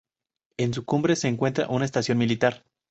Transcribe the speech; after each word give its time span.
En 0.57 0.73
su 0.73 0.83
cumbre 0.83 1.15
se 1.15 1.27
encuentra 1.27 1.69
una 1.69 1.85
estación 1.85 2.17
militar. 2.17 2.65